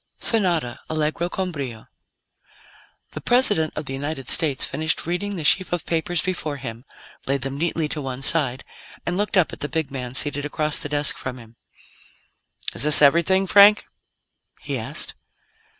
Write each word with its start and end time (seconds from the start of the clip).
SONATA 0.19 0.79
ALLEGRO 0.89 1.29
CON 1.29 1.51
BRIO 1.51 1.85
The 3.11 3.21
President 3.21 3.73
of 3.75 3.85
the 3.85 3.93
United 3.93 4.29
States 4.29 4.65
finished 4.65 5.05
reading 5.05 5.35
the 5.35 5.43
sheaf 5.43 5.71
of 5.71 5.85
papers 5.85 6.23
before 6.23 6.57
him, 6.57 6.85
laid 7.27 7.43
them 7.43 7.55
neatly 7.55 7.87
to 7.89 8.01
one 8.01 8.23
side, 8.23 8.63
and 9.05 9.15
looked 9.15 9.37
up 9.37 9.53
at 9.53 9.59
the 9.59 9.69
big 9.69 9.91
man 9.91 10.15
seated 10.15 10.43
across 10.43 10.81
the 10.81 10.89
desk 10.89 11.15
from 11.17 11.37
him. 11.37 11.55
"Is 12.73 12.81
this 12.81 12.99
everything, 13.03 13.45
Frank?" 13.45 13.85
he 14.59 14.75
asked. 14.79 15.13